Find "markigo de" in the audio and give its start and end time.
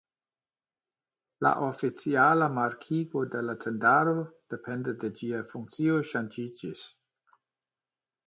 2.55-3.43